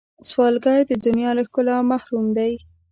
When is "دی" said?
2.37-2.53